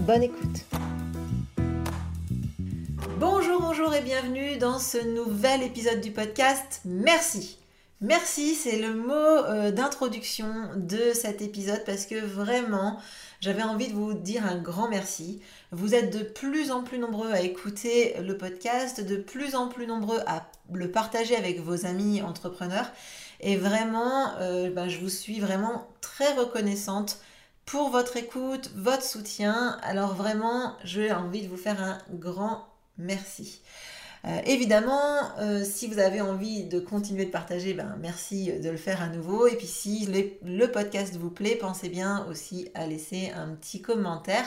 [0.00, 0.64] Bonne écoute.
[3.18, 6.82] Bonjour, bonjour et bienvenue dans ce nouvel épisode du podcast.
[6.84, 7.58] Merci.
[8.00, 13.00] Merci, c'est le mot euh, d'introduction de cet épisode parce que vraiment,
[13.40, 15.40] j'avais envie de vous dire un grand merci.
[15.70, 19.86] Vous êtes de plus en plus nombreux à écouter le podcast, de plus en plus
[19.86, 22.90] nombreux à le partager avec vos amis entrepreneurs.
[23.40, 27.18] Et vraiment, euh, ben, je vous suis vraiment très reconnaissante
[27.66, 29.78] pour votre écoute, votre soutien.
[29.82, 32.66] Alors vraiment, j'ai envie de vous faire un grand
[32.98, 33.62] merci.
[34.26, 38.76] Euh, évidemment, euh, si vous avez envie de continuer de partager, ben, merci de le
[38.78, 39.46] faire à nouveau.
[39.46, 40.08] Et puis si
[40.42, 44.44] le podcast vous plaît, pensez bien aussi à laisser un petit commentaire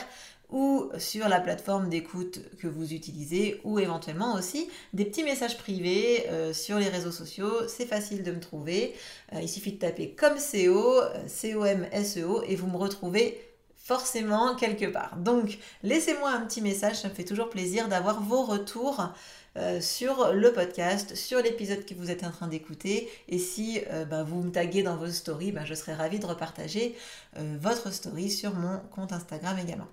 [0.50, 6.26] ou sur la plateforme d'écoute que vous utilisez ou éventuellement aussi des petits messages privés
[6.28, 7.68] euh, sur les réseaux sociaux.
[7.68, 8.94] C'est facile de me trouver.
[9.34, 13.40] Euh, il suffit de taper comme CO, C-O-M-S-E-O et vous me retrouvez
[13.76, 15.16] forcément quelque part.
[15.16, 19.12] Donc laissez-moi un petit message, ça me fait toujours plaisir d'avoir vos retours.
[19.56, 23.10] Euh, sur le podcast, sur l'épisode que vous êtes en train d'écouter.
[23.28, 26.94] Et si bah, vous me taguez dans vos stories, bah, je serai ravie de repartager
[27.34, 29.88] votre story sur mon compte Instagram également.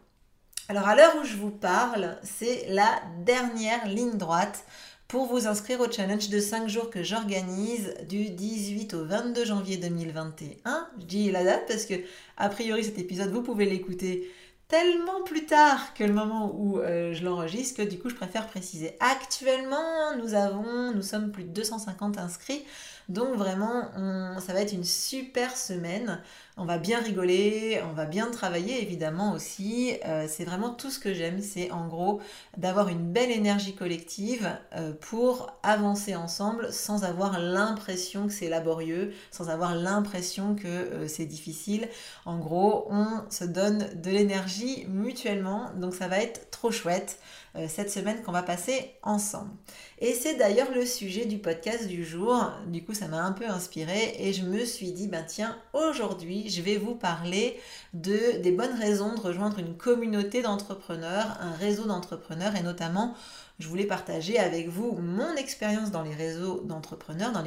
[0.68, 4.66] Alors à l'heure où je vous parle, c'est la dernière ligne droite
[5.08, 9.78] pour vous inscrire au challenge de 5 jours que j'organise du 18 au 22 janvier
[9.78, 10.88] 2021.
[10.98, 11.94] Je dis la date parce que
[12.38, 14.28] a priori cet épisode vous pouvez l'écouter
[14.68, 18.48] tellement plus tard que le moment où euh, je l'enregistre que du coup je préfère
[18.48, 18.98] préciser.
[19.00, 22.66] Actuellement, nous avons nous sommes plus de 250 inscrits.
[23.10, 23.92] Donc vraiment,
[24.40, 26.22] ça va être une super semaine.
[26.58, 29.98] On va bien rigoler, on va bien travailler évidemment aussi.
[30.06, 32.22] Euh, c'est vraiment tout ce que j'aime, c'est en gros
[32.56, 39.14] d'avoir une belle énergie collective euh, pour avancer ensemble sans avoir l'impression que c'est laborieux,
[39.32, 41.90] sans avoir l'impression que euh, c'est difficile.
[42.24, 47.20] En gros, on se donne de l'énergie mutuellement, donc ça va être trop chouette.
[47.58, 49.52] Euh, cette semaine qu'on va passer ensemble.
[50.00, 52.52] Et c'est d'ailleurs le sujet du podcast du jour.
[52.68, 56.50] Du coup, ça m'a un peu inspiré et je me suis dit, ben tiens, aujourd'hui,
[56.50, 57.58] je vais vous parler
[57.94, 63.16] de, des bonnes raisons de rejoindre une communauté d'entrepreneurs, un réseau d'entrepreneurs et notamment
[63.60, 67.44] je voulais partager avec vous mon expérience dans les réseaux d'entrepreneurs, dans,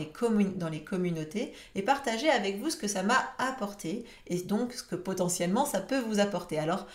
[0.57, 4.83] dans les communautés, et partager avec vous ce que ça m'a apporté, et donc ce
[4.83, 6.59] que potentiellement ça peut vous apporter.
[6.59, 6.87] Alors,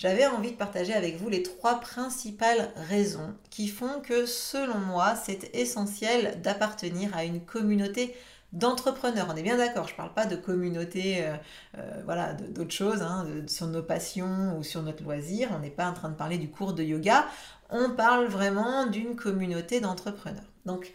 [0.00, 5.14] j'avais envie de partager avec vous les trois principales raisons qui font que, selon moi,
[5.14, 8.16] c'est essentiel d'appartenir à une communauté
[8.54, 9.28] d'entrepreneurs.
[9.30, 11.36] On est bien d'accord, je ne parle pas de communauté, euh,
[11.76, 15.50] euh, voilà, d'autres choses, hein, sur nos passions ou sur notre loisir.
[15.54, 17.26] On n'est pas en train de parler du cours de yoga.
[17.68, 20.50] On parle vraiment d'une communauté d'entrepreneurs.
[20.64, 20.94] Donc,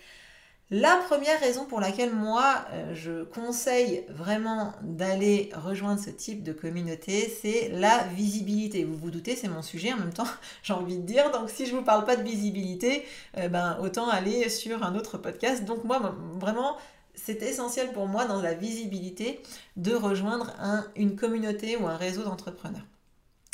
[0.72, 6.54] la première raison pour laquelle moi euh, je conseille vraiment d'aller rejoindre ce type de
[6.54, 8.84] communauté, c'est la visibilité.
[8.84, 10.28] Vous vous doutez, c'est mon sujet en même temps,
[10.64, 11.30] j'ai envie de dire.
[11.32, 13.06] Donc si je ne vous parle pas de visibilité,
[13.38, 15.66] euh, ben autant aller sur un autre podcast.
[15.66, 16.78] Donc moi vraiment
[17.14, 19.42] c'est essentiel pour moi dans la visibilité
[19.78, 20.54] de rejoindre
[20.96, 22.86] une communauté ou un réseau d'entrepreneurs.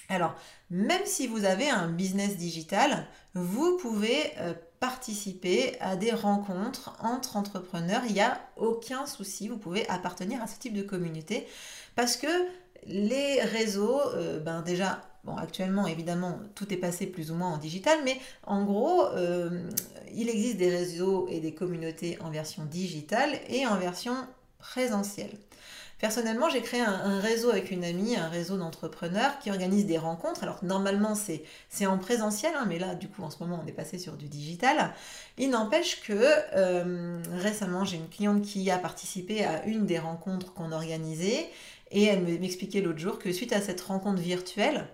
[0.10, 0.36] Alors,
[0.70, 7.38] même si vous avez un business digital, vous pouvez euh, participer à des rencontres entre
[7.38, 8.02] entrepreneurs.
[8.08, 11.48] Il n'y a aucun souci, vous pouvez appartenir à ce type de communauté
[11.96, 12.28] parce que
[12.88, 17.58] les réseaux, euh, ben déjà, bon, actuellement, évidemment, tout est passé plus ou moins en
[17.58, 19.70] digital, mais en gros, euh,
[20.16, 24.16] il existe des réseaux et des communautés en version digitale et en version
[24.58, 25.38] présentielle.
[26.02, 30.42] Personnellement, j'ai créé un, réseau avec une amie, un réseau d'entrepreneurs qui organise des rencontres.
[30.42, 33.72] Alors normalement, c'est en présentiel, hein, mais là, du coup, en ce moment, on est
[33.72, 34.96] passé sur du digital.
[35.38, 36.16] Il n'empêche que
[36.56, 41.48] euh, récemment, j'ai une cliente qui a participé à une des rencontres qu'on organisait
[41.92, 44.88] et elle m'expliquait l'autre jour que suite à cette rencontre virtuelle,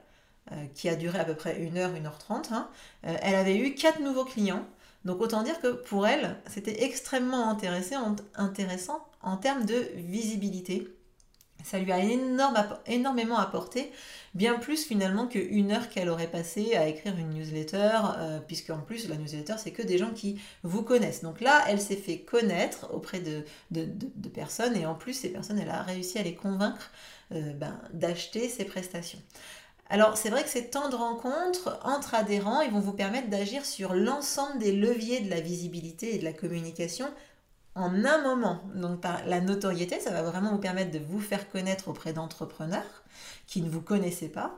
[0.52, 2.68] euh, qui a duré à peu près 1 heure, 1h30, hein,
[3.06, 4.68] euh, elle avait eu quatre nouveaux clients.
[5.06, 10.97] Donc autant dire que pour elle, c'était extrêmement intéressant en termes de visibilité
[11.64, 12.00] ça lui a
[12.86, 13.92] énormément apporté,
[14.34, 18.80] bien plus finalement qu'une heure qu'elle aurait passé à écrire une newsletter, euh, puisque en
[18.80, 21.22] plus la newsletter c'est que des gens qui vous connaissent.
[21.22, 25.60] Donc là, elle s'est fait connaître auprès de, de, personnes et en plus ces personnes,
[25.60, 26.92] elle a réussi à les convaincre
[27.34, 29.20] euh, ben, d'acheter ses prestations.
[29.90, 33.66] Alors c'est vrai que ces temps de rencontre entre adhérents, ils vont vous permettre d'agir
[33.66, 37.08] sur l'ensemble des leviers de la visibilité et de la communication
[37.78, 38.62] en un moment.
[38.76, 43.04] Donc par la notoriété, ça va vraiment vous permettre de vous faire connaître auprès d'entrepreneurs
[43.46, 44.56] qui ne vous connaissaient pas.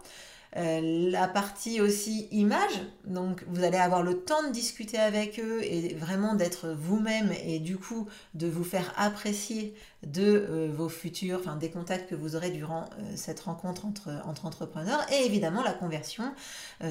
[0.58, 5.64] Euh, la partie aussi image, donc vous allez avoir le temps de discuter avec eux
[5.64, 11.38] et vraiment d'être vous-même et du coup de vous faire apprécier de euh, vos futurs,
[11.40, 15.62] enfin des contacts que vous aurez durant euh, cette rencontre entre, entre, entrepreneurs et évidemment
[15.62, 16.34] la conversion.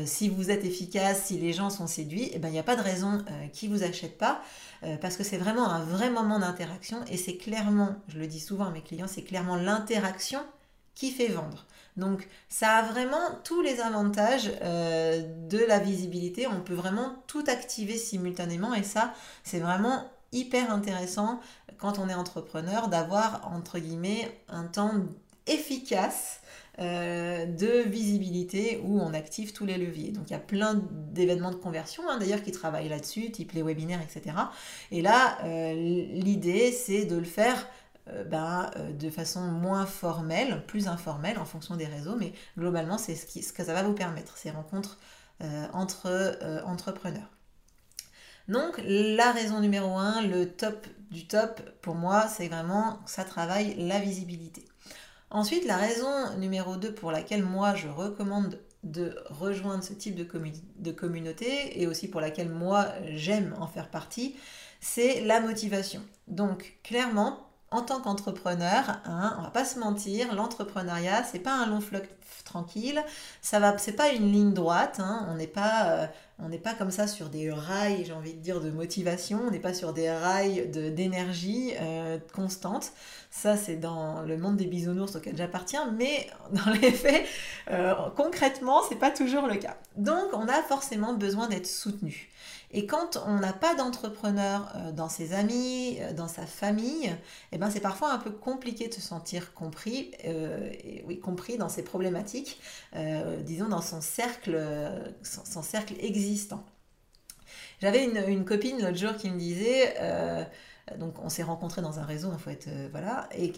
[0.04, 2.76] si vous êtes efficace, si les gens sont séduits, eh ben, il n'y a pas
[2.76, 4.40] de raison qu'ils ne vous achètent pas
[5.00, 8.66] parce que c'est vraiment un vrai moment d'interaction et c'est clairement, je le dis souvent
[8.66, 10.40] à mes clients, c'est clairement l'interaction
[10.94, 11.66] qui fait vendre.
[11.98, 16.46] Donc ça a vraiment tous les avantages euh, de la visibilité.
[16.46, 19.12] On peut vraiment tout activer simultanément et ça,
[19.44, 21.40] c'est vraiment hyper intéressant
[21.78, 24.92] quand on est entrepreneur d'avoir entre guillemets un temps
[25.46, 26.40] efficace
[26.80, 30.12] euh, de visibilité où on active tous les leviers.
[30.12, 30.80] Donc il y a plein
[31.10, 34.36] d'événements de conversion hein, d'ailleurs qui travaillent là-dessus, type les webinaires, etc.
[34.92, 37.66] Et là, euh, l'idée c'est de le faire
[38.10, 42.98] euh, ben, euh, de façon moins formelle, plus informelle en fonction des réseaux, mais globalement,
[42.98, 44.98] c'est ce, que ça va vous permettre, ces rencontres
[45.42, 47.30] euh, entre entrepreneurs.
[48.48, 53.74] Donc, la raison numéro un, le top du top, pour moi, c'est vraiment ça travaille
[53.76, 54.64] la visibilité.
[55.30, 60.92] Ensuite, la raison numéro 2 pour laquelle moi je recommande de rejoindre ce type de
[60.92, 64.36] communauté et aussi pour laquelle moi j'aime en faire partie,
[64.80, 66.02] c'est la motivation.
[66.26, 71.66] Donc clairement, en tant qu'entrepreneur, hein, on va pas se mentir, l'entrepreneuriat, c'est pas un
[71.66, 72.06] long fleuve
[72.44, 73.02] tranquille,
[73.42, 76.06] ça va, c'est pas une ligne droite, hein, on n'est pas, euh,
[76.38, 79.50] on n'est pas comme ça sur des rails, j'ai envie de dire, de motivation, on
[79.50, 82.92] n'est pas sur des rails de, d'énergie euh, constante.
[83.30, 87.26] Ça, c'est dans le monde des bisounours auquel j'appartiens, mais dans les faits,
[87.70, 89.76] euh, concrètement, c'est pas toujours le cas.
[89.96, 92.30] Donc, on a forcément besoin d'être soutenu.
[92.70, 97.10] Et quand on n'a pas d'entrepreneur dans ses amis, dans sa famille,
[97.50, 100.10] eh ben c'est parfois un peu compliqué de se sentir compris,
[101.06, 102.17] oui, compris dans ses problématiques,
[103.44, 104.58] disons dans son cercle,
[105.22, 106.64] son, cercle existant.
[107.80, 109.94] J'avais une, copine l'autre jour qui me disait,
[110.98, 113.52] donc on s'est rencontrés dans un réseau en fait, voilà, et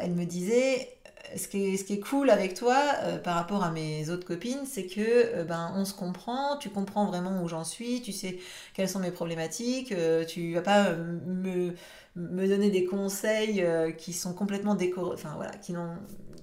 [0.00, 0.96] elle me disait,
[1.36, 5.00] ce qui, est, cool avec toi euh, par rapport à mes autres copines, c'est que
[5.00, 8.38] euh, ben on se comprend, tu comprends vraiment où j'en suis, tu sais
[8.74, 11.74] quelles sont mes problématiques, euh, tu vas pas me,
[12.16, 13.64] me donner des conseils
[13.98, 15.96] qui sont complètement décorés, enfin voilà, qui n'ont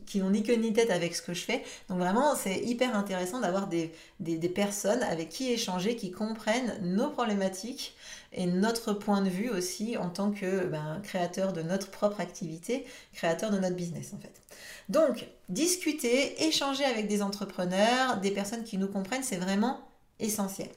[0.09, 1.63] qui n'ont ni queue ni tête avec ce que je fais.
[1.87, 3.91] Donc vraiment, c'est hyper intéressant d'avoir des,
[4.53, 7.95] personnes avec qui échanger, qui comprennent nos problématiques
[8.33, 12.85] et notre point de vue aussi en tant que ben, créateur de notre propre activité,
[13.13, 14.41] créateur de notre business en fait.
[14.89, 19.88] Donc, discuter, échanger avec des entrepreneurs, des personnes qui nous comprennent, c'est vraiment
[20.19, 20.69] essentiel.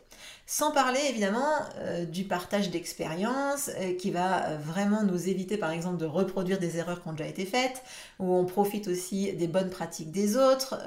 [0.46, 5.70] Sans parler évidemment euh, du partage d'expérience euh, qui va euh, vraiment nous éviter par
[5.70, 7.82] exemple de reproduire des erreurs qui ont déjà été faites,
[8.18, 10.78] où on profite aussi des bonnes pratiques des autres.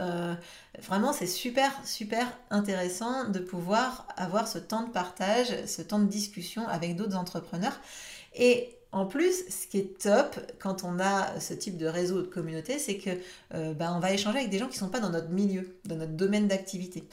[0.81, 6.07] vraiment c'est super super intéressant de pouvoir avoir ce temps de partage, ce temps de
[6.07, 7.79] discussion avec d'autres entrepreneurs.
[8.35, 12.27] Et en plus, ce qui est top quand on a ce type de réseau de
[12.27, 13.11] communauté, c'est que
[13.73, 15.95] bah, on va échanger avec des gens qui ne sont pas dans notre milieu, dans
[15.95, 17.03] notre domaine d'activité.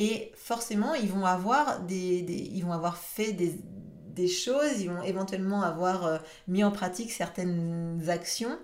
[0.00, 5.62] Et forcément, ils vont avoir, des, ils vont avoir fait des, choses, ils vont éventuellement
[5.62, 8.58] avoir euh, mis en pratique certaines actions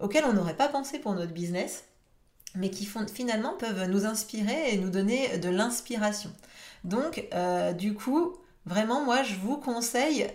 [0.00, 1.84] auxquelles on n'aurait pas pensé pour notre business,
[2.56, 6.30] mais qui finalement peuvent nous inspirer et nous donner de l'inspiration.
[6.82, 10.26] Donc, euh, du coup, vraiment, moi, je vous conseille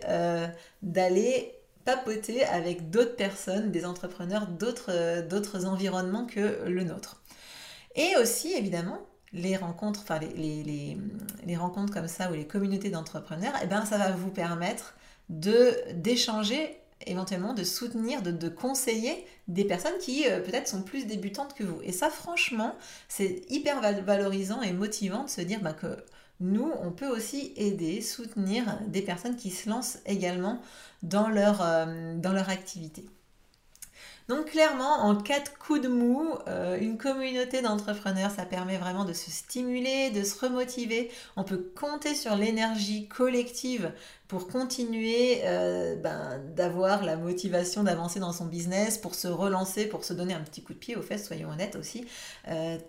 [0.81, 7.21] d'aller papoter avec d'autres personnes, des entrepreneurs d'autres environnements que le nôtre.
[7.95, 8.99] Et aussi, évidemment,
[9.35, 14.11] les rencontres, enfin les, rencontres comme ça ou les communautés d'entrepreneurs, eh ben, ça va
[14.11, 14.95] vous permettre
[15.29, 21.53] de, d'échanger éventuellement de soutenir, de, conseiller des personnes qui euh, peut-être sont plus débutantes
[21.53, 21.81] que vous.
[21.83, 22.75] Et ça, franchement,
[23.09, 25.97] c'est hyper valorisant et motivant de se dire bah, que
[26.39, 30.61] nous, on peut aussi aider, soutenir des personnes qui se lancent également
[31.03, 33.05] dans leur, euh, dans leur activité.
[34.27, 39.13] Donc clairement, en quatre coups de mou, euh, une communauté d'entrepreneurs, ça permet vraiment de
[39.13, 41.11] se stimuler, de se remotiver.
[41.35, 43.91] On peut compter sur l'énergie collective
[44.27, 50.03] pour continuer euh, ben, d'avoir la motivation d'avancer dans son business, pour se relancer, pour
[50.03, 52.07] se donner un petit coup de pied aux fesses, soyons honnêtes aussi.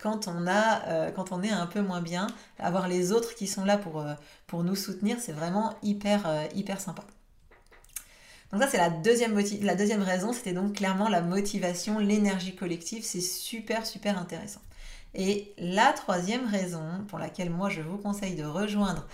[0.00, 2.28] quand, on a, quand on est un peu moins bien,
[2.58, 4.02] avoir les autres qui sont là pour,
[4.46, 7.04] pour nous soutenir, c'est vraiment hyper, hyper sympa.
[8.52, 13.86] Donc ça c'est la deuxième, raison, c'était donc clairement la motivation, l'énergie collective, c'est super
[13.86, 14.60] super intéressant.
[15.14, 19.06] Et la troisième raison pour laquelle moi je vous conseille de rejoindre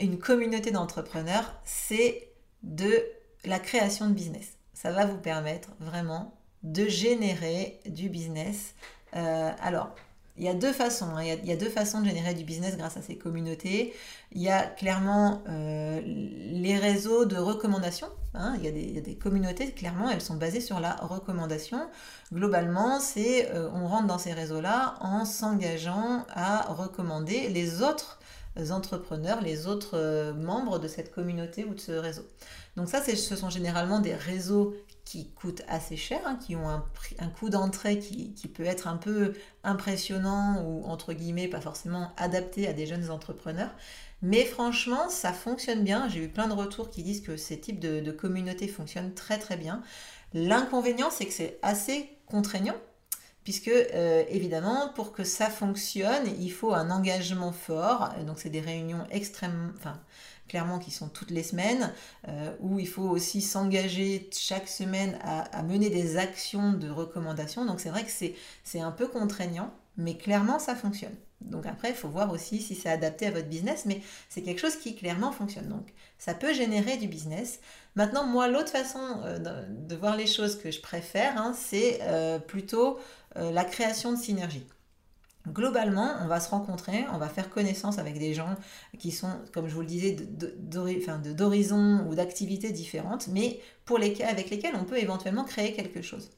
[0.00, 2.28] une communauté d'entrepreneurs, c'est
[2.62, 2.92] de
[3.44, 4.54] la création de business.
[4.74, 8.74] Ça va vous permettre vraiment de générer du business.
[9.16, 9.94] Euh, alors,
[10.38, 11.08] il y a deux façons.
[11.16, 11.22] Hein.
[11.22, 13.92] Il, y a, deux façons de générer du business grâce à ces communautés.
[14.32, 18.08] Il y a clairement euh, les réseaux de recommandation.
[18.34, 18.54] Hein.
[18.58, 21.86] Il, y a des, communautés, clairement, elles sont basées sur la recommandation.
[22.32, 28.18] Globalement, c'est euh, on rentre dans ces réseaux-là en s'engageant à recommander les autres
[28.70, 32.22] entrepreneurs, les autres euh, membres de cette communauté ou de ce réseau.
[32.76, 34.74] Donc ça, ce sont généralement des réseaux
[35.12, 36.86] qui coûtent assez cher, hein, qui ont un,
[37.18, 42.66] un coût d'entrée qui, peut être un peu impressionnant ou entre guillemets pas forcément adapté
[42.66, 43.74] à des jeunes entrepreneurs.
[44.22, 46.08] Mais franchement, ça fonctionne bien.
[46.08, 49.58] J'ai eu plein de retours qui disent que ces types de communautés fonctionnent très très
[49.58, 49.82] bien.
[50.32, 52.76] L'inconvénient, c'est que c'est assez contraignant
[53.44, 58.10] puisque euh, évidemment pour que ça fonctionne il faut un engagement fort.
[58.26, 60.00] Donc c'est des réunions extrêmement enfin
[60.48, 61.92] clairement qui sont toutes les semaines
[62.28, 67.64] euh, où il faut aussi s'engager chaque semaine à, mener des actions de recommandation.
[67.64, 71.14] Donc c'est vrai que c'est un peu contraignant mais clairement ça fonctionne.
[71.40, 74.60] Donc après il faut voir aussi si c'est adapté à votre business mais c'est quelque
[74.60, 75.68] chose qui clairement fonctionne.
[75.68, 77.60] Donc ça peut générer du business.
[77.96, 82.00] Maintenant moi l'autre façon euh, de, voir les choses que je préfère hein, c'est
[82.46, 82.98] plutôt
[83.36, 84.66] la création de synergie.
[85.48, 88.54] Globalement, on va se rencontrer, on va faire connaissance avec des gens
[88.98, 94.50] qui sont, comme je vous le disais, d'horizons ou d'activités différentes, mais pour lesquels, avec
[94.50, 96.30] lesquels on peut éventuellement créer quelque chose.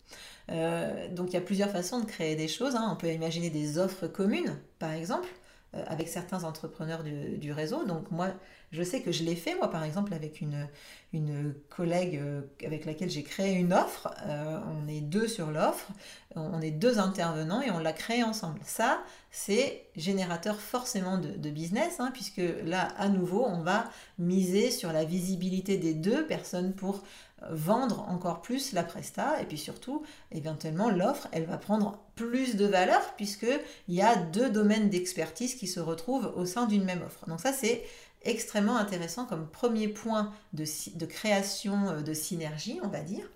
[0.51, 2.77] Euh, donc il y a plusieurs façons de créer des choses.
[2.77, 2.89] Hein.
[2.93, 5.44] On peut imaginer des offres communes, par exemple, euh,
[5.87, 7.85] avec certains entrepreneurs du, réseau.
[7.85, 8.29] Donc moi,
[8.73, 10.69] je sais que je l'ai fait, moi, par exemple, avec une,
[11.13, 14.13] une collègue euh, avec laquelle j'ai créé une offre.
[14.27, 15.89] Euh, on est deux sur l'offre,
[16.35, 18.61] on est deux intervenants et on l'a créé ensemble.
[18.65, 24.93] Ça, c'est générateur forcément de, business, hein, puisque là, à nouveau, on va miser sur
[24.93, 27.03] la visibilité des deux personnes pour
[27.51, 32.65] vendre encore plus la presta et puis surtout éventuellement l'offre elle va prendre plus de
[32.65, 33.47] valeur puisque
[33.89, 37.41] il y a deux domaines d'expertise qui se retrouvent au sein d'une même offre donc
[37.41, 37.85] ça c'est
[38.25, 40.65] extrêmement intéressant comme premier point de,
[41.07, 43.29] création euh, de synergie, on va dire.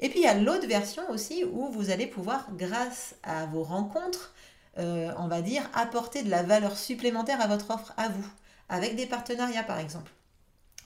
[0.00, 3.62] Et puis il y a l'autre version aussi où vous allez pouvoir, grâce à vos
[3.62, 4.34] rencontres,
[4.78, 8.26] euh, on va dire, apporter de la valeur supplémentaire à votre offre, à vous,
[8.68, 10.10] avec des partenariats par exemple.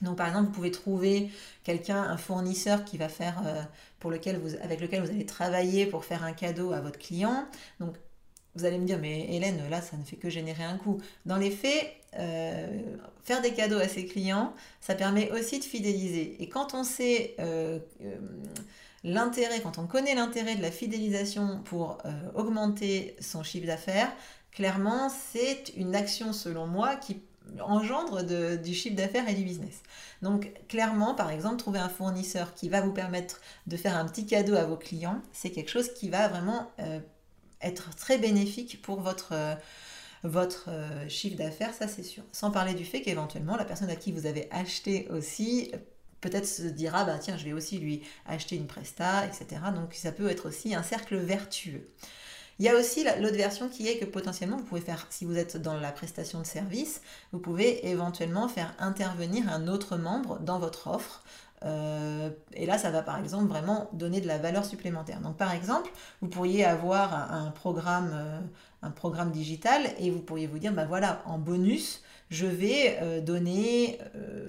[0.01, 1.29] Donc par exemple, vous pouvez trouver
[1.63, 3.61] quelqu'un, un fournisseur qui va faire, euh,
[3.99, 7.45] pour lequel vous, avec lequel vous allez travailler pour faire un cadeau à votre client.
[7.79, 7.95] Donc
[8.55, 10.99] vous allez me dire, mais Hélène, là, ça ne fait que générer un coût.
[11.25, 12.81] Dans les faits, euh,
[13.23, 16.41] faire des cadeaux à ses clients, ça permet aussi de fidéliser.
[16.41, 17.79] Et quand on sait euh,
[19.03, 21.99] l'intérêt, quand on connaît l'intérêt de la fidélisation pour
[22.33, 24.11] augmenter son chiffre d'affaires,
[24.51, 27.21] clairement, c'est une action, selon moi, qui
[27.61, 29.81] engendre du chiffre d'affaires et du business.
[30.21, 34.25] Donc clairement, par exemple, trouver un fournisseur qui va vous permettre de faire un petit
[34.25, 36.71] cadeau à vos clients, c'est quelque chose qui va vraiment
[37.61, 39.55] être très bénéfique pour votre, euh,
[40.25, 42.23] euh, chiffre d'affaires, ça c'est sûr.
[42.31, 45.71] Sans parler du fait qu'éventuellement la personne à qui vous avez acheté aussi
[46.21, 50.11] peut-être se dira bah tiens je vais aussi lui acheter une presta etc donc ça
[50.11, 51.91] peut être aussi un cercle vertueux
[52.59, 55.37] il y a aussi l'autre version qui est que potentiellement vous pouvez faire, si vous
[55.37, 60.59] êtes dans la prestation de service, vous pouvez éventuellement faire intervenir un autre membre dans
[60.59, 61.23] votre offre
[61.65, 65.21] euh, et là, ça va par exemple vraiment donner de la valeur supplémentaire.
[65.21, 65.89] Donc par exemple,
[66.21, 68.39] vous pourriez avoir un, programme, euh,
[68.83, 73.21] un programme digital et vous pourriez vous dire, ben voilà, en bonus, je vais euh,
[73.21, 73.99] donner,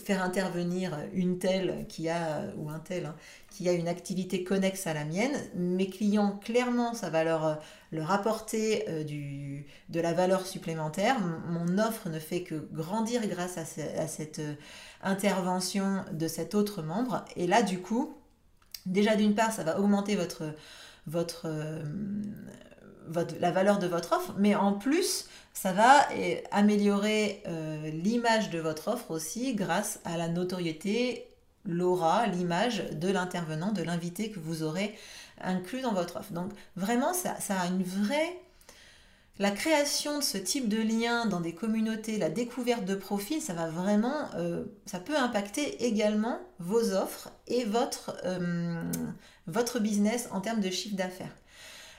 [0.05, 3.15] faire intervenir une telle qui a, ou un tel, hein,
[3.51, 5.37] qui a une activité connexe à la mienne.
[5.55, 7.61] Mes clients, clairement, ça va leur,
[7.93, 11.17] leur apporter du, de la valeur supplémentaire.
[11.21, 13.65] mon offre ne fait que grandir grâce à,
[14.07, 14.41] cette
[15.03, 17.25] intervention de cet autre membre.
[17.37, 18.15] Et là, du coup,
[18.87, 20.55] déjà d'une part, ça va augmenter votre,
[21.45, 21.83] euh,
[23.41, 26.07] la valeur de votre offre, mais en plus, ça va
[26.51, 31.27] améliorer euh, l'image de votre offre aussi grâce à la notoriété,
[31.65, 34.97] l'aura, l'image de l'intervenant, de l'invité que vous aurez
[35.41, 36.33] inclus dans votre offre.
[36.33, 38.37] Donc vraiment, ça, ça a une vraie
[39.39, 43.53] la création de ce type de lien dans des communautés, la découverte de profils, ça
[43.53, 48.83] va vraiment, euh, ça peut impacter également vos offres et votre, euh,
[49.47, 51.35] votre business en termes de chiffre d'affaires.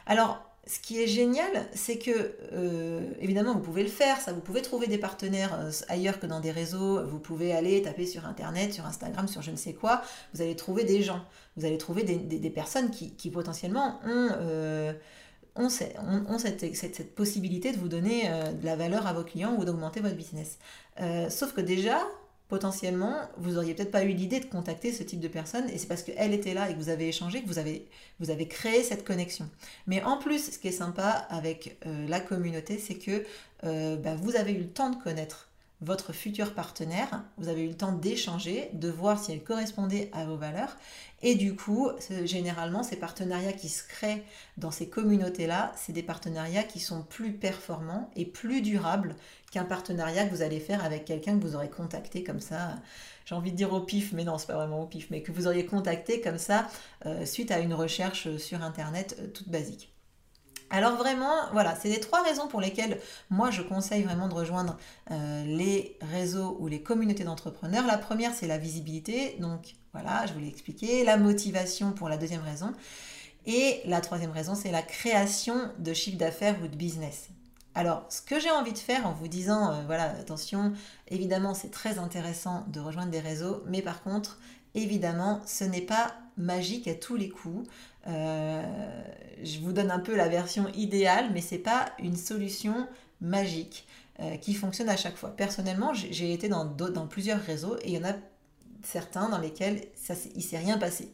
[0.05, 4.39] Alors, ce qui est génial, c'est que, euh, évidemment, vous pouvez le faire, ça, vous
[4.39, 5.57] pouvez trouver des partenaires
[5.87, 9.49] ailleurs que dans des réseaux, vous pouvez aller taper sur Internet, sur Instagram, sur je
[9.49, 10.03] ne sais quoi,
[10.35, 11.25] vous allez trouver des gens,
[11.57, 14.93] vous allez trouver des, personnes qui, potentiellement ont
[15.55, 18.29] ont, cette, possibilité de vous donner
[18.61, 20.59] de la valeur à vos clients ou d'augmenter votre business.
[21.29, 21.99] sauf que déjà,
[22.49, 25.87] potentiellement, vous auriez peut-être pas eu l'idée de contacter ce type de personne, et c'est
[25.87, 27.87] parce qu'elle était là et que vous avez échangé que vous avez,
[28.19, 29.47] vous avez créé cette connexion.
[29.87, 33.23] Mais en plus, ce qui est sympa avec euh, la communauté, c'est que
[33.63, 35.48] euh, bah, vous avez eu le temps de connaître
[35.81, 40.25] votre futur partenaire, vous avez eu le temps d'échanger, de voir si elle correspondait à
[40.25, 40.75] vos valeurs.
[41.21, 41.89] Et du coup,
[42.25, 44.23] généralement, ces partenariats qui se créent
[44.57, 49.15] dans ces communautés-là, c'est des partenariats qui sont plus performants et plus durables
[49.51, 52.75] qu'un partenariat que vous allez faire avec quelqu'un que vous aurez contacté comme ça.
[53.25, 55.31] J'ai envie de dire au pif, mais non, c'est pas vraiment au pif, mais que
[55.31, 56.67] vous auriez contacté comme ça
[57.05, 59.93] euh, suite à une recherche sur Internet euh, toute basique.
[60.71, 62.99] Alors vraiment, voilà, c'est les trois raisons pour lesquelles
[63.29, 64.77] moi je conseille vraiment de rejoindre
[65.09, 67.87] euh, les réseaux ou les communautés d'entrepreneurs.
[67.87, 71.03] La première, c'est la visibilité, donc voilà, je vous l'ai expliqué.
[71.03, 72.73] La motivation pour la deuxième raison.
[73.47, 77.29] Et la troisième raison, c'est la création de chiffre d'affaires ou de business.
[77.73, 80.73] Alors, ce que j'ai envie de faire en vous disant, euh, voilà, attention,
[81.07, 84.39] évidemment, c'est très intéressant de rejoindre des réseaux, mais par contre,
[84.75, 87.67] évidemment, ce n'est pas magique à tous les coups.
[88.09, 88.63] Euh,
[89.43, 92.87] je vous donne un peu la version idéale, mais c'est pas une solution
[93.21, 93.87] magique
[94.19, 95.35] euh, qui fonctionne à chaque fois.
[95.35, 96.67] Personnellement, j'ai été dans,
[97.07, 98.13] plusieurs réseaux et il y en a
[98.83, 101.13] certains dans lesquels ça, il s'est rien passé.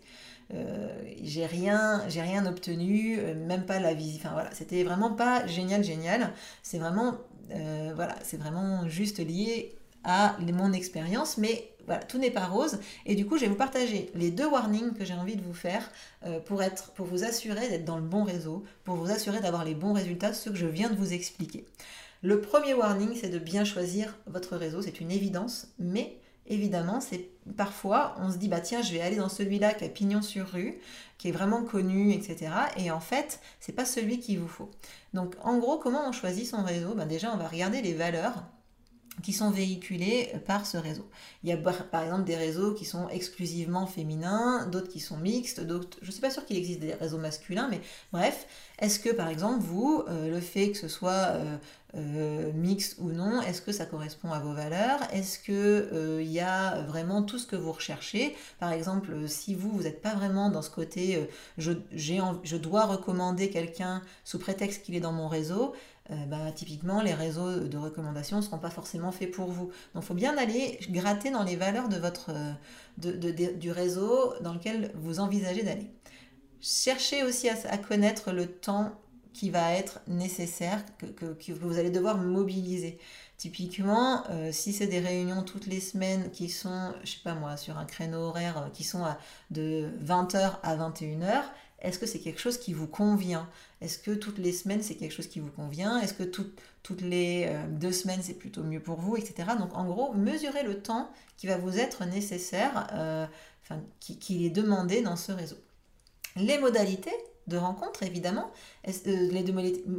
[0.53, 0.89] Euh,
[1.23, 4.21] j'ai rien, j'ai rien obtenu, même pas la visite.
[4.23, 6.33] Enfin voilà, c'était vraiment pas génial, génial.
[6.63, 7.17] C'est vraiment,
[7.49, 11.74] voilà, c'est vraiment juste lié à mon expérience, mais
[12.07, 12.79] tout n'est pas rose.
[13.05, 15.53] Et du coup, je vais vous partager les deux warnings que j'ai envie de vous
[15.53, 15.89] faire
[16.25, 19.65] euh, pour, être, pour vous assurer d'être dans le bon réseau, pour vous assurer d'avoir
[19.65, 21.65] les bons résultats, ce que je viens de vous expliquer.
[22.21, 27.29] Le premier warning, c'est de bien choisir votre réseau, c'est une évidence, mais évidemment, c'est
[27.57, 30.47] parfois on se dit bah tiens, je vais aller dans celui-là qui a pignon sur
[30.47, 30.79] rue,
[31.17, 32.51] qui est vraiment connu, etc.
[32.77, 34.71] Et en fait, c'est pas celui qu'il vous faut.
[35.13, 36.93] Donc en gros, comment on choisit son réseau?
[36.95, 38.43] Ben, Déjà, on va regarder les valeurs
[39.23, 41.07] qui sont véhiculés par ce réseau.
[41.43, 45.61] Il y a par exemple des réseaux qui sont exclusivement féminins, d'autres qui sont mixtes,
[45.61, 45.97] d'autres...
[46.01, 48.47] Je ne suis pas sûre qu'il existe des réseaux masculins, mais bref,
[48.79, 51.57] est-ce que par exemple vous, euh, le fait que ce soit euh,
[51.95, 54.99] euh, mixte ou non, est-ce que ça correspond à vos valeurs?
[55.13, 58.35] Est-ce qu'il il y a vraiment tout ce que vous recherchez?
[58.59, 64.01] Par exemple, si vous, vous n'êtes pas vraiment dans ce côté je, dois recommander quelqu'un
[64.23, 65.73] sous prétexte qu'il est dans mon réseau,
[66.11, 69.71] euh, bah, typiquement, les réseaux de recommandation ne seront pas forcément faits pour vous.
[69.93, 71.89] Donc, il faut bien aller gratter dans les valeurs
[72.29, 75.89] euh, du réseau dans lequel vous envisagez d'aller.
[76.61, 78.91] Cherchez aussi à, connaître le temps
[79.33, 80.83] qui va être nécessaire,
[81.17, 82.97] que, vous allez devoir mobiliser.
[83.37, 87.57] Typiquement, euh, si c'est des réunions toutes les semaines qui sont, je sais pas moi,
[87.57, 89.03] sur un créneau horaire qui sont
[89.51, 91.43] de 20h à 21h,
[91.81, 93.47] est-ce que c'est quelque chose qui vous convient?
[93.81, 95.99] Est-ce que toutes les semaines, c'est quelque chose qui vous convient?
[95.99, 99.49] Est-ce que toutes les euh, deux semaines, c'est plutôt mieux pour vous, etc.
[99.59, 103.27] Donc en gros, mesurez le temps qui va vous être nécessaire, euh,
[103.99, 105.57] qui est demandé dans ce réseau.
[106.35, 107.15] Les modalités
[107.47, 108.51] de rencontre, évidemment,
[108.87, 108.91] euh,
[109.31, 109.43] les,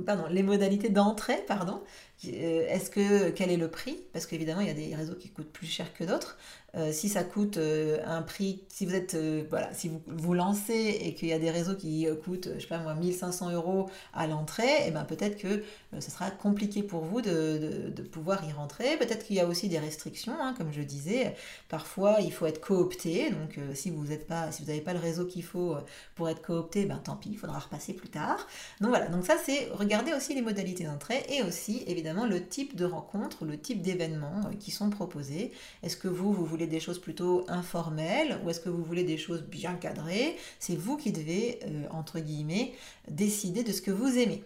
[0.04, 1.80] pardon, les modalités d'entrée, pardon,
[2.24, 3.98] est-ce que quel est le prix?
[4.12, 6.38] Parce qu'évidemment, il y a des réseaux qui coûtent plus cher que d'autres.
[6.76, 10.34] Euh, si ça coûte euh, un prix, si vous êtes, euh, voilà, si vous vous
[10.34, 13.88] lancez et qu'il y a des réseaux qui coûtent, je sais pas moi, 1500 euros
[14.12, 15.62] à l'entrée, et eh ben peut-être que
[15.98, 18.98] ce sera compliqué pour vous de, de, pouvoir y rentrer.
[18.98, 21.34] Peut-être qu'il y a aussi des restrictions, hein, comme je disais.
[21.68, 23.30] Parfois, il faut être coopté.
[23.30, 25.76] Donc, si vous pas, si vous n'avez pas le réseau qu'il faut
[26.14, 28.46] pour être coopté, ben tant pis, il faudra repasser plus tard.
[28.80, 29.06] Donc voilà.
[29.08, 33.44] Donc ça, c'est regarder aussi les modalités d'entrée et aussi évidemment le type de rencontre,
[33.44, 35.52] le type d'événements qui sont proposés.
[35.82, 39.16] Est-ce que vous, vous voulez des choses plutôt informelles ou est-ce que vous voulez des
[39.16, 40.36] choses bien cadrées?
[40.58, 42.72] C'est vous qui devez, euh, entre guillemets,
[43.08, 44.42] décider de ce que vous aimez.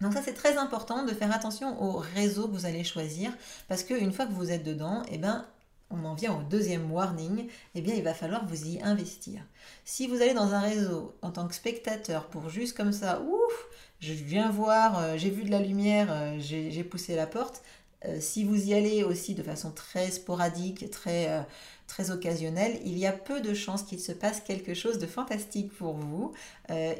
[0.00, 3.32] Donc ça c'est très important de faire attention au réseau que vous allez choisir
[3.68, 5.46] parce qu'une fois que vous êtes dedans, eh ben,
[5.90, 9.42] on en vient au deuxième warning, eh bien il va falloir vous y investir.
[9.84, 13.66] Si vous allez dans un réseau en tant que spectateur pour juste comme ça, ouf,
[14.04, 17.62] je viens voir, euh, j'ai vu de la lumière, euh, j'ai poussé la porte,
[18.04, 21.46] euh, si vous y allez aussi de façon très sporadique, très,
[21.86, 25.72] très occasionnelle, il y a peu de chances qu'il se passe quelque chose de fantastique
[25.72, 26.32] pour vous.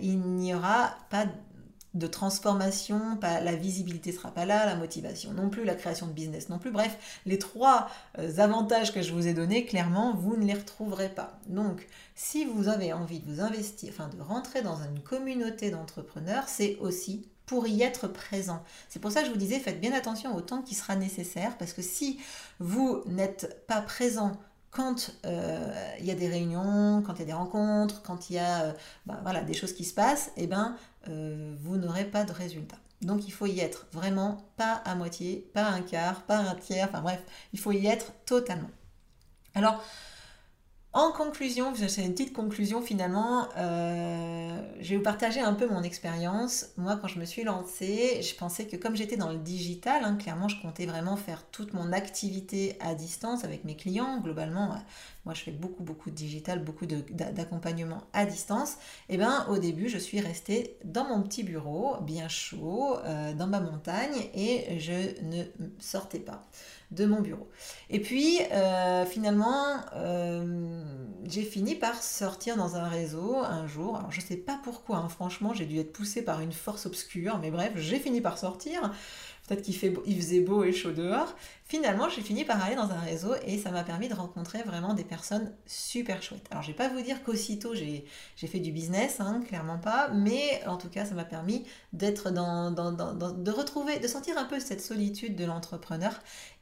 [0.01, 1.27] Il n'y aura pas
[1.94, 6.12] de transformation, pas, la visibilité sera pas là, la motivation non plus, la création de
[6.12, 6.72] business non plus.
[6.72, 7.88] Bref, les trois
[8.38, 11.38] avantages que je vous ai donnés, clairement, vous ne les retrouverez pas.
[11.46, 16.48] Donc, si vous avez envie de vous investir, enfin de rentrer dans une communauté d'entrepreneurs,
[16.48, 18.62] c'est aussi pour y être présent.
[18.88, 21.57] C'est pour ça que je vous disais, faites bien attention au temps qui sera nécessaire,
[21.59, 22.18] parce que si
[22.59, 24.33] vous n'êtes pas présent
[24.75, 28.39] quand il y a des réunions, quand il y a des rencontres, quand il y
[28.39, 28.75] a
[29.07, 32.77] bah, voilà, des choses qui se passent, eh ben, vous n'aurez pas de résultat.
[33.01, 36.89] Donc il faut y être vraiment pas à moitié, pas un quart, pas un tiers,
[36.89, 38.71] enfin bref, il faut y être totalement.
[39.55, 39.83] Alors,
[40.94, 45.83] en conclusion, c'est une petite conclusion finalement, euh, je vais vous partager un peu mon
[45.83, 46.66] expérience.
[46.76, 50.14] Moi, quand je me suis lancée, je pensais que comme j'étais dans le digital, hein,
[50.14, 54.20] clairement, je comptais vraiment faire toute mon activité à distance avec mes clients.
[54.20, 54.76] Globalement,
[55.24, 58.74] moi, je fais beaucoup, beaucoup de digital, beaucoup d'accompagnement à distance.
[59.09, 63.35] Et eh bien, au début, je suis restée dans mon petit bureau, bien chaud, euh,
[63.35, 65.42] dans ma montagne, et je ne
[65.80, 66.42] sortais pas
[66.94, 67.48] de mon bureau.
[67.90, 70.83] Et puis, euh, finalement, euh,
[71.24, 73.96] j'ai fini par sortir dans un réseau un jour.
[73.96, 75.09] Alors, je sais pas pourquoi, hein.
[75.09, 78.92] franchement, j'ai dû être poussée par une force obscure, mais bref, j'ai fini par sortir.
[79.46, 81.35] Peut-être qu'il faisait beau et chaud dehors.
[81.66, 84.92] Finalement, j'ai fini par aller dans un réseau et ça m'a permis de rencontrer vraiment
[84.92, 86.46] des personnes super chouettes.
[86.50, 88.05] Alors, je vais pas vous dire qu'aussitôt j'ai
[88.37, 92.70] fait du business, hein, clairement pas, mais en tout cas, ça m'a permis d'être dans,
[92.70, 96.12] de retrouver, de sentir un peu cette solitude de l'entrepreneur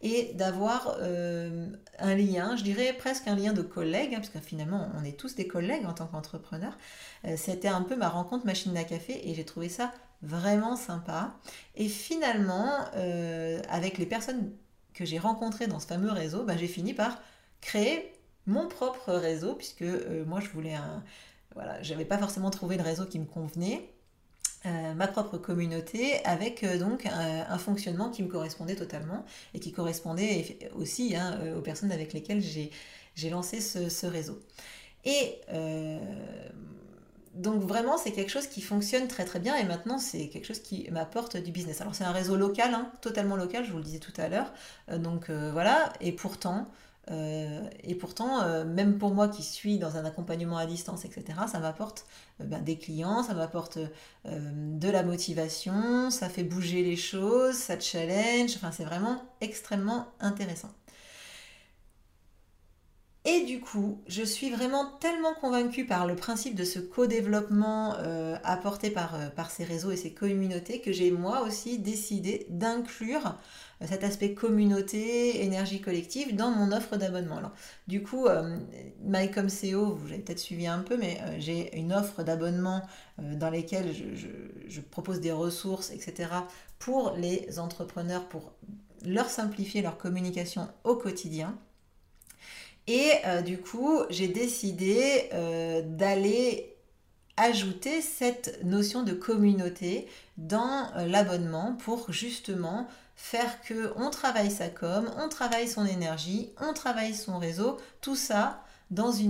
[0.03, 1.67] et d'avoir euh,
[1.99, 5.19] un lien, je dirais presque un lien de collègue, hein, parce que finalement, on est
[5.19, 6.79] tous des collègues en tant qu'entrepreneur.
[7.25, 9.91] Euh, c'était un peu ma rencontre machine à café et j'ai trouvé ça
[10.23, 11.35] vraiment sympa.
[11.75, 14.53] Et finalement, euh, avec les personnes
[14.95, 17.19] que j'ai rencontrées dans ce fameux réseau, bah, j'ai fini par
[17.61, 18.13] créer
[18.47, 21.03] mon propre réseau, puisque euh, moi je voulais un...
[21.55, 23.91] Voilà, j'avais pas forcément trouvé le réseau qui me convenait.
[24.65, 29.25] Euh, ma propre communauté avec donc un, fonctionnement qui me correspondait totalement
[29.55, 34.41] et qui correspondait aussi hein, aux personnes avec lesquelles j'ai lancé ce, ce, réseau.
[35.05, 35.41] Et
[37.35, 40.61] donc vraiment, c'est quelque chose qui fonctionne très très bien et maintenant c'est quelque chose
[40.61, 41.81] qui m'apporte du business.
[41.81, 44.53] Alors c'est un réseau local, hein, totalement local, je vous le disais tout à l'heure.
[44.91, 46.69] Euh, donc euh, voilà, et pourtant,
[47.11, 51.59] euh, et pourtant même pour moi qui suis dans un accompagnement à distance, etc., ça
[51.59, 52.05] m'apporte
[52.39, 53.79] ben, des clients, ça m'apporte
[54.27, 60.71] de la motivation, ça fait bouger les choses, ça challenge, enfin c'est vraiment extrêmement intéressant.
[63.25, 68.37] Et du coup, je suis vraiment tellement convaincue par le principe de ce co-développement euh,
[68.43, 73.39] apporté par, euh, par ces réseaux et ces communautés que j'ai moi aussi décidé d'inclure
[73.81, 77.37] euh, cet aspect communauté, énergie collective dans mon offre d'abonnement.
[77.37, 77.53] Alors,
[77.87, 78.27] du coup,
[79.05, 82.83] MyComCO, vous avez peut-être suivi un peu, mais j'ai une offre d'abonnement
[83.19, 83.93] dans laquelle
[84.69, 86.31] je propose des ressources, etc.,
[86.79, 88.53] pour les entrepreneurs, pour
[89.05, 91.59] leur simplifier leur communication au quotidien.
[92.93, 96.77] Et euh, du coup, j'ai décidé euh, d'aller
[97.39, 104.69] ajouter cette notion de communauté dans euh, l'abonnement pour justement faire que on travaille sa
[104.69, 109.23] com, on travaille son énergie, on travaille son réseau, tout ça dans, un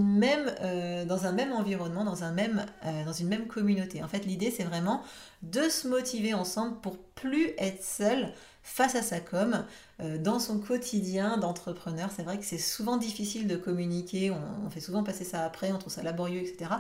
[1.32, 4.02] même environnement, dans, dans une même communauté.
[4.02, 5.02] En fait, l'idée, c'est vraiment
[5.42, 9.64] de se motiver ensemble pour plus être seul face à sa com,
[10.00, 12.10] euh, dans son quotidien d'entrepreneur.
[12.14, 15.78] C'est vrai que c'est souvent difficile de communiquer, on, fait souvent passer ça après, on
[15.78, 16.70] trouve ça laborieux, etc.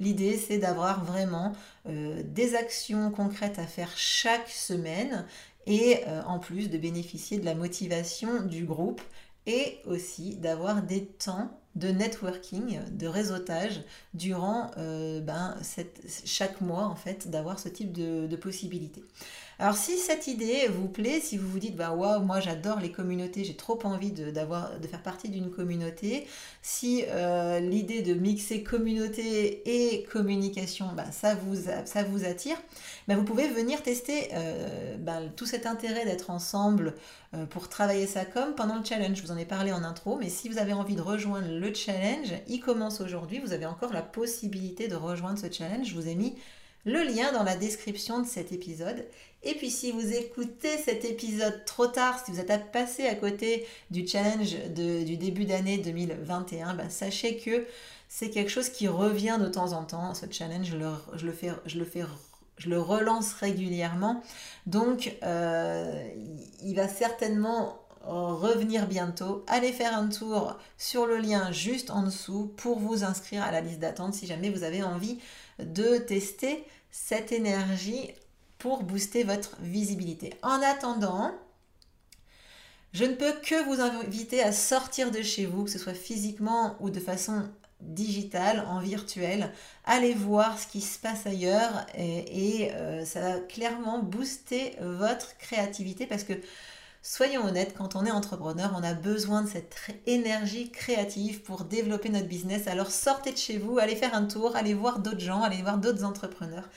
[0.00, 1.52] L'idée, c'est d'avoir vraiment
[1.88, 5.26] euh, des actions concrètes à faire chaque semaine
[5.66, 9.02] et euh, en plus de bénéficier de la motivation du groupe
[9.46, 13.80] et aussi d'avoir des temps de networking, de réseautage
[14.12, 15.56] durant ben,
[16.24, 19.02] chaque mois en fait, d'avoir ce type de, de possibilités.
[19.62, 22.90] Alors si cette idée vous plaît, si vous vous dites bah waouh moi j'adore les
[22.90, 26.26] communautés, j'ai trop envie de, d'avoir, de faire partie d'une communauté,
[26.62, 32.56] si euh, l'idée de mixer communauté et communication bah, ça, vous, ça vous attire,
[33.06, 36.96] bah, vous pouvez venir tester euh, bah, tout cet intérêt d'être ensemble
[37.34, 39.18] euh, pour travailler ça comme pendant le challenge.
[39.18, 41.72] Je vous en ai parlé en intro, mais si vous avez envie de rejoindre le
[41.72, 45.86] challenge, il commence aujourd'hui, vous avez encore la possibilité de rejoindre ce challenge.
[45.86, 46.34] Je vous ai mis
[46.84, 49.06] le lien dans la description de cet épisode.
[49.44, 53.66] Et puis si vous écoutez cet épisode trop tard, si vous êtes passé à côté
[53.90, 57.66] du challenge du début d'année 2021, ben, sachez que
[58.08, 60.14] c'est quelque chose qui revient de temps en temps.
[60.14, 64.22] Ce challenge, je le, relance régulièrement.
[64.66, 66.08] Donc euh,
[66.62, 69.44] il va certainement revenir bientôt.
[69.46, 73.60] Allez faire un tour sur le lien juste en dessous pour vous inscrire à la
[73.60, 75.18] liste d'attente si jamais vous avez envie
[75.58, 78.10] de tester cette énergie
[78.58, 80.34] pour booster votre visibilité.
[80.42, 81.32] En attendant,
[82.92, 86.76] je ne peux que vous inviter à sortir de chez vous, que ce soit physiquement
[86.80, 87.48] ou de façon
[87.80, 89.50] digitale, en virtuel.
[89.84, 96.06] Allez voir ce qui se passe ailleurs et, euh, ça va clairement booster votre créativité
[96.06, 96.34] parce que
[97.02, 102.08] soyons honnêtes, quand on est entrepreneur, on a besoin de cette énergie créative pour développer
[102.08, 102.68] notre business.
[102.68, 105.78] Alors sortez de chez vous, allez faire un tour, allez voir d'autres gens, allez voir
[105.78, 106.68] d'autres entrepreneurs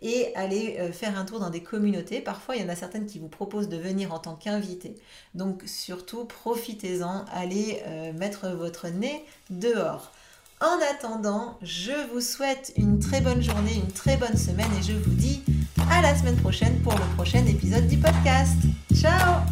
[0.00, 2.20] et allez euh, faire un tour dans des communautés.
[2.20, 4.94] Parfois, il y en a certaines qui vous proposent de venir en tant qu'invité.
[5.34, 10.12] Donc surtout, profitez-en, allez euh, mettre votre nez dehors.
[10.60, 14.92] En attendant, je vous souhaite une très bonne journée, une très bonne semaine et je
[14.92, 15.42] vous dis
[15.90, 18.56] à la semaine prochaine pour le prochain épisode du podcast.
[18.94, 19.42] Ciao